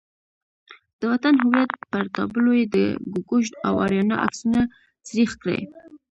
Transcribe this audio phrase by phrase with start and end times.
[0.99, 2.77] د وطن هویت پر تابلو یې د
[3.13, 4.59] ګوګوش او آریانا عکسونه
[5.07, 5.59] سریښ کړي.